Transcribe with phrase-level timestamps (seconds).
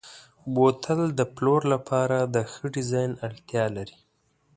[0.53, 3.97] بوتل د پلور لپاره د ښه ډیزاین اړتیا لري.